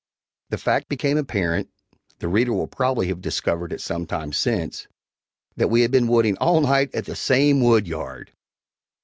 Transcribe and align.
The 0.49 0.57
fact 0.57 0.89
became 0.89 1.19
apparent 1.19 1.69
the 2.17 2.27
reader 2.27 2.53
will 2.53 2.65
probably 2.65 3.09
have 3.09 3.21
discovered 3.21 3.71
it 3.71 3.81
some 3.81 4.07
time 4.07 4.33
since 4.33 4.87
that 5.57 5.67
we 5.67 5.81
had 5.81 5.91
been 5.91 6.07
wooding 6.07 6.37
all 6.39 6.59
night 6.61 6.95
at 6.95 7.05
the 7.05 7.15
same 7.15 7.61
woodyard! 7.61 8.31